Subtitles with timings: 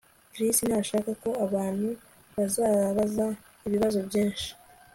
[0.33, 1.89] Chris ntashaka ko abantu
[2.35, 3.27] babaza
[3.67, 4.47] ibibazo byinshi